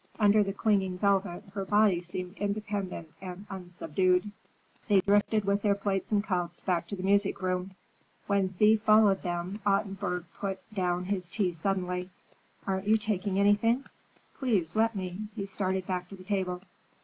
[0.19, 4.31] Under the clinging velvet, her body seemed independent and unsubdued.
[4.87, 7.75] They drifted, with their plates and cups, back to the music room.
[8.25, 12.09] When Thea followed them, Ottenburg put down his tea suddenly.
[12.65, 13.85] "Aren't you taking anything?
[14.39, 16.63] Please let me." He started back to the table.